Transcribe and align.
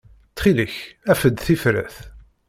Ttxil-k, 0.31 0.75
af-d 1.11 1.35
tifrat. 1.45 1.97